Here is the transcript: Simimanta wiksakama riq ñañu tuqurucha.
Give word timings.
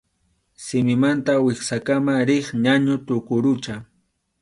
Simimanta 0.65 1.33
wiksakama 1.45 2.13
riq 2.29 2.45
ñañu 2.63 2.93
tuqurucha. 3.05 3.75